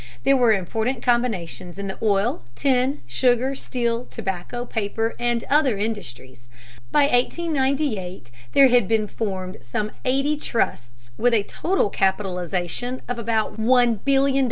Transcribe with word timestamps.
There 0.23 0.35
were 0.35 0.51
important 0.51 1.03
combinations 1.03 1.77
in 1.77 1.85
the 1.87 1.99
oil, 2.01 2.41
tin, 2.55 3.01
sugar, 3.05 3.53
steel, 3.53 4.05
tobacco, 4.05 4.65
paper, 4.65 5.13
and 5.19 5.43
other 5.47 5.77
industries. 5.77 6.49
By 6.91 7.03
1898 7.03 8.31
there 8.53 8.69
had 8.69 8.87
been 8.87 9.05
formed 9.07 9.57
some 9.61 9.91
eighty 10.03 10.37
trusts, 10.37 11.11
with 11.19 11.35
a 11.35 11.43
total 11.43 11.91
capitalization 11.91 13.03
of 13.07 13.19
about 13.19 13.59
$1,000,000,000. 13.59 14.39